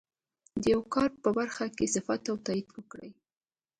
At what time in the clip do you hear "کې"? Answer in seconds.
1.75-1.91